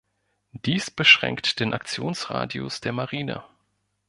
Dies 0.65 0.89
beschränkt 0.89 1.59
den 1.59 1.75
Aktionsradius 1.75 2.81
der 2.81 2.91
Marine. 2.91 3.43